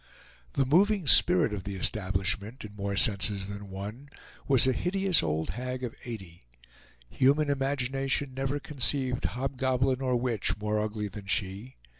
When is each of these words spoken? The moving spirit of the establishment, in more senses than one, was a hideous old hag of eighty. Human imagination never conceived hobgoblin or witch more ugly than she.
The 0.53 0.65
moving 0.65 1.05
spirit 1.05 1.53
of 1.53 1.63
the 1.63 1.75
establishment, 1.75 2.65
in 2.65 2.75
more 2.75 2.95
senses 2.95 3.49
than 3.49 3.69
one, 3.69 4.09
was 4.47 4.65
a 4.65 4.73
hideous 4.73 5.21
old 5.21 5.51
hag 5.51 5.83
of 5.83 5.93
eighty. 6.05 6.41
Human 7.11 7.51
imagination 7.51 8.33
never 8.33 8.59
conceived 8.59 9.23
hobgoblin 9.25 10.01
or 10.01 10.15
witch 10.17 10.57
more 10.57 10.79
ugly 10.79 11.07
than 11.07 11.27
she. 11.27 11.75